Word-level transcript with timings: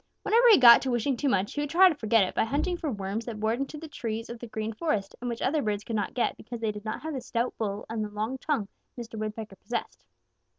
Whenever 0.23 0.49
he 0.49 0.57
got 0.57 0.81
to 0.81 0.89
wishing 0.89 1.15
too 1.15 1.29
much, 1.29 1.53
he 1.53 1.61
would 1.61 1.69
try 1.69 1.87
to 1.87 1.93
forget 1.93 2.23
it 2.23 2.33
by 2.33 2.43
hunting 2.43 2.75
for 2.75 2.89
worms 2.89 3.23
that 3.25 3.39
bored 3.39 3.59
into 3.59 3.77
the 3.77 3.87
trees 3.87 4.31
of 4.31 4.39
the 4.39 4.47
Green 4.47 4.73
Forest 4.73 5.13
and 5.21 5.29
which 5.29 5.43
other 5.43 5.61
birds 5.61 5.83
could 5.83 5.95
not 5.95 6.15
get 6.15 6.35
because 6.37 6.59
they 6.59 6.71
did 6.71 6.83
not 6.83 7.03
have 7.03 7.13
the 7.13 7.21
stout 7.21 7.55
bill 7.59 7.85
and 7.87 8.03
the 8.03 8.09
long 8.09 8.39
tongue 8.39 8.67
Mr. 8.97 9.19
Woodpecker 9.19 9.57
possessed. 9.57 10.03